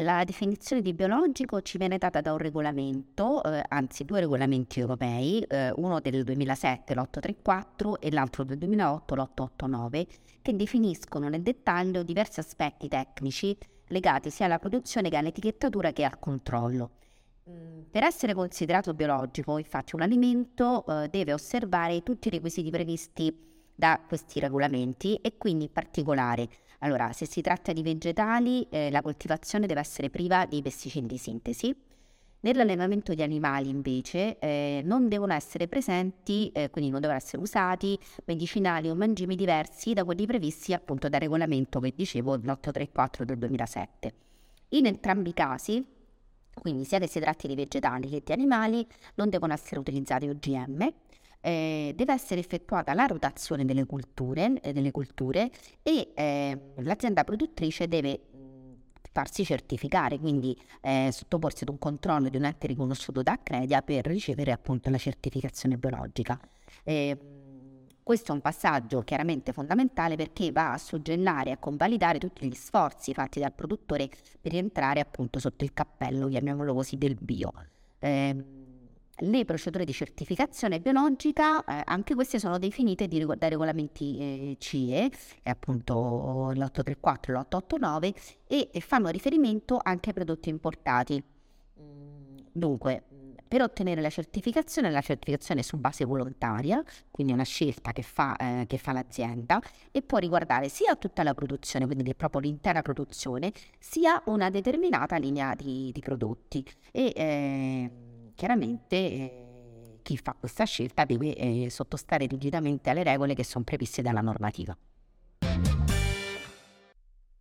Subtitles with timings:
[0.00, 5.42] La definizione di biologico ci viene data da un regolamento, eh, anzi due regolamenti europei,
[5.42, 10.06] eh, uno del 2007, l'834, e l'altro del 2008, l'889,
[10.40, 13.58] che definiscono nel dettaglio diversi aspetti tecnici
[13.88, 16.90] legati sia alla produzione che all'etichettatura che al controllo.
[17.50, 23.47] Mm, per essere considerato biologico, infatti, un alimento eh, deve osservare tutti i requisiti previsti
[23.78, 26.48] da questi regolamenti e quindi in particolare
[26.80, 31.18] allora, se si tratta di vegetali, eh, la coltivazione deve essere priva di pesticidi di
[31.18, 31.74] sintesi.
[32.40, 37.98] Nell'allevamento di animali invece eh, non devono essere presenti, eh, quindi non devono essere usati
[38.26, 44.14] medicinali o mangimi diversi da quelli previsti appunto dal regolamento che dicevo l'834 del 2007.
[44.70, 45.84] In entrambi i casi,
[46.60, 50.92] quindi sia che si tratti di vegetali che di animali, non devono essere utilizzati OGM
[51.40, 55.50] eh, deve essere effettuata la rotazione delle culture, eh, delle culture
[55.82, 58.20] e eh, l'azienda produttrice deve
[59.12, 64.06] farsi certificare, quindi eh, sottoporsi ad un controllo di un ente riconosciuto da Accredia per
[64.06, 66.38] ricevere appunto la certificazione biologica.
[66.84, 67.16] Eh,
[68.02, 72.54] questo è un passaggio chiaramente fondamentale perché va a suggellare e a convalidare tutti gli
[72.54, 74.08] sforzi fatti dal produttore
[74.40, 77.52] per entrare appunto sotto il cappello, chiamiamolo così, del bio.
[77.98, 78.57] Eh,
[79.20, 85.10] le procedure di certificazione biologica, eh, anche queste sono definite di, dai regolamenti eh, CE,
[85.44, 88.14] appunto l'834 e l'889,
[88.46, 91.22] e, e fanno riferimento anche ai prodotti importati.
[92.52, 93.04] Dunque,
[93.48, 98.02] per ottenere la certificazione, la certificazione è su base volontaria, quindi è una scelta che
[98.02, 99.60] fa, eh, che fa l'azienda
[99.90, 105.54] e può riguardare sia tutta la produzione, quindi proprio l'intera produzione, sia una determinata linea
[105.54, 106.62] di, di prodotti.
[106.92, 107.90] E, eh,
[108.38, 114.00] chiaramente eh, chi fa questa scelta deve eh, sottostare rigidamente alle regole che sono previste
[114.00, 114.78] dalla normativa.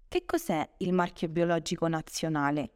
[0.07, 2.71] Che cos'è il marchio biologico nazionale?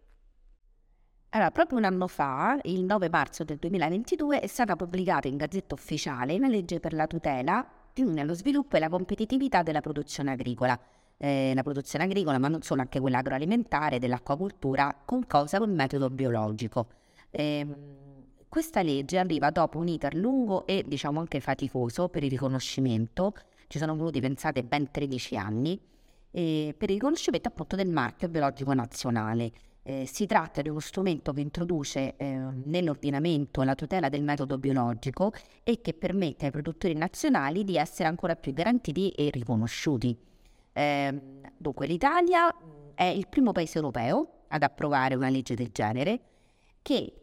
[1.29, 5.73] Allora, proprio un anno fa, il 9 marzo del 2022, è stata pubblicata in Gazzetta
[5.73, 10.79] Ufficiale la legge per la tutela, lo sviluppo e la competitività della produzione agricola.
[11.17, 16.11] Eh, la produzione agricola, ma non solo, anche quella agroalimentare, dell'acquacultura, con cosa con metodo
[16.11, 17.00] biologico.
[17.31, 17.67] Eh,
[18.51, 23.33] questa legge arriva dopo un iter lungo e diciamo anche faticoso per il riconoscimento,
[23.67, 25.79] ci sono voluti pensate ben 13 anni,
[26.31, 29.51] eh, per il riconoscimento appunto del marchio biologico nazionale.
[29.83, 32.25] Eh, si tratta di uno strumento che introduce eh,
[32.65, 35.31] nell'ordinamento la tutela del metodo biologico
[35.63, 40.15] e che permette ai produttori nazionali di essere ancora più garantiti e riconosciuti.
[40.73, 41.21] Eh,
[41.57, 42.53] dunque l'Italia
[42.93, 46.19] è il primo paese europeo ad approvare una legge del genere
[46.81, 47.13] che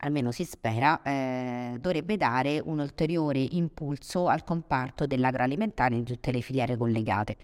[0.00, 6.40] almeno si spera, eh, dovrebbe dare un ulteriore impulso al comparto dell'agroalimentare in tutte le
[6.40, 7.36] filiere collegate.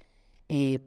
[0.46, 0.80] E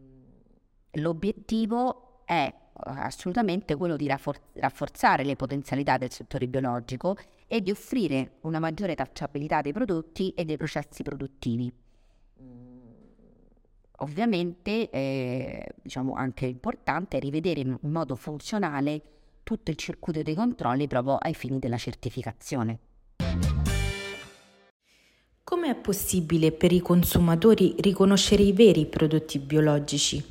[0.91, 8.37] l'obiettivo è assolutamente quello di raffor- rafforzare le potenzialità del settore biologico e di offrire
[8.41, 11.71] una maggiore tracciabilità dei prodotti e dei processi produttivi.
[14.01, 19.18] Ovviamente, eh, diciamo anche importante rivedere in modo funzionale
[19.49, 22.77] tutto il circuito dei controlli proprio ai fini della certificazione.
[25.43, 30.23] Come è possibile per i consumatori riconoscere i veri prodotti biologici?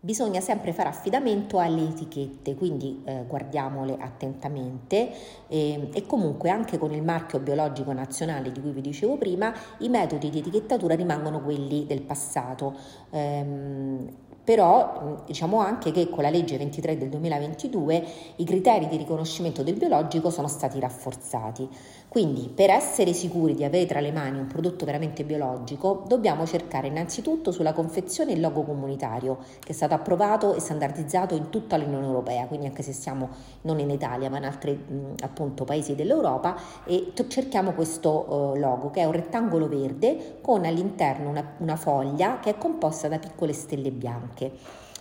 [0.00, 5.12] Bisogna sempre fare affidamento alle etichette, quindi eh, guardiamole attentamente
[5.46, 9.88] eh, e comunque anche con il marchio biologico nazionale di cui vi dicevo prima i
[9.88, 12.74] metodi di etichettatura rimangono quelli del passato.
[13.10, 14.08] Ehm,
[14.50, 18.04] però diciamo anche che con la legge 23 del 2022
[18.34, 21.68] i criteri di riconoscimento del biologico sono stati rafforzati.
[22.08, 26.88] Quindi per essere sicuri di avere tra le mani un prodotto veramente biologico dobbiamo cercare
[26.88, 32.06] innanzitutto sulla confezione il logo comunitario che è stato approvato e standardizzato in tutta l'Unione
[32.06, 33.28] Europea, quindi anche se siamo
[33.60, 34.84] non in Italia ma in altri
[35.22, 41.28] appunto paesi dell'Europa e cerchiamo questo uh, logo che è un rettangolo verde con all'interno
[41.28, 44.39] una, una foglia che è composta da piccole stelle bianche.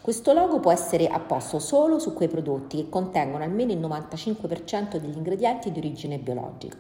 [0.01, 5.15] Questo logo può essere apposto solo su quei prodotti che contengono almeno il 95% degli
[5.15, 6.77] ingredienti di origine biologica.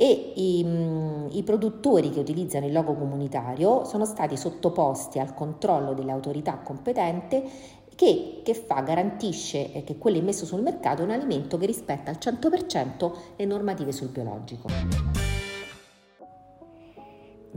[0.00, 5.92] e i, mm, i, produttori che utilizzano il logo comunitario sono stati sottoposti al controllo
[5.92, 7.42] delle autorità competenti
[7.96, 12.18] che, che fa, garantisce che quello immesso sul mercato è un alimento che rispetta al
[12.20, 14.68] 100% le normative sul biologico.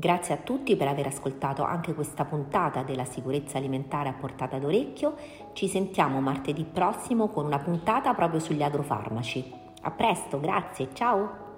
[0.01, 5.13] Grazie a tutti per aver ascoltato anche questa puntata della sicurezza alimentare a portata d'orecchio.
[5.53, 9.53] Ci sentiamo martedì prossimo con una puntata proprio sugli agrofarmaci.
[9.81, 11.50] A presto, grazie, ciao!